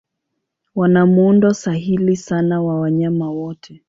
[0.75, 3.79] Wana muundo sahili sana wa wanyama wote.